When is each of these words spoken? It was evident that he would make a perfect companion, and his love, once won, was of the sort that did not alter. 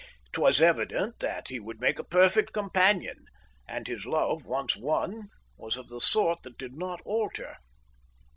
It 0.33 0.39
was 0.39 0.59
evident 0.59 1.19
that 1.19 1.49
he 1.49 1.59
would 1.59 1.79
make 1.79 1.99
a 1.99 2.03
perfect 2.03 2.53
companion, 2.53 3.25
and 3.67 3.87
his 3.87 4.07
love, 4.07 4.47
once 4.47 4.75
won, 4.75 5.29
was 5.57 5.77
of 5.77 5.89
the 5.89 6.01
sort 6.01 6.41
that 6.41 6.57
did 6.57 6.73
not 6.73 7.01
alter. 7.05 7.57